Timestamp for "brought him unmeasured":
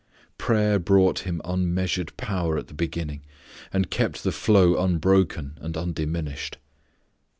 0.83-2.17